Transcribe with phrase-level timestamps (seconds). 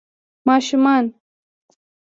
[0.47, 1.13] ماشومان